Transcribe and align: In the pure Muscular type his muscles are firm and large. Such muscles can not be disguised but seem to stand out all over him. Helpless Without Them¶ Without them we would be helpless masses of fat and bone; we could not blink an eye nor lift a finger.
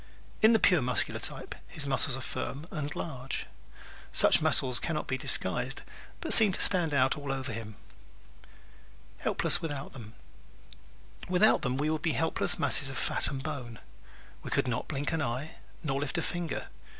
In 0.41 0.51
the 0.51 0.57
pure 0.57 0.81
Muscular 0.81 1.19
type 1.19 1.53
his 1.67 1.85
muscles 1.85 2.17
are 2.17 2.21
firm 2.21 2.65
and 2.71 2.95
large. 2.95 3.45
Such 4.11 4.41
muscles 4.41 4.79
can 4.79 4.95
not 4.95 5.05
be 5.05 5.15
disguised 5.15 5.83
but 6.21 6.33
seem 6.33 6.51
to 6.53 6.59
stand 6.59 6.91
out 6.91 7.19
all 7.19 7.31
over 7.31 7.53
him. 7.53 7.75
Helpless 9.19 9.61
Without 9.61 9.93
Them¶ 9.93 10.15
Without 11.29 11.61
them 11.61 11.77
we 11.77 11.91
would 11.91 12.01
be 12.01 12.13
helpless 12.13 12.57
masses 12.57 12.89
of 12.89 12.97
fat 12.97 13.27
and 13.27 13.43
bone; 13.43 13.77
we 14.41 14.49
could 14.49 14.67
not 14.67 14.87
blink 14.87 15.11
an 15.11 15.21
eye 15.21 15.57
nor 15.83 15.99
lift 16.01 16.17
a 16.17 16.23
finger. 16.23 16.69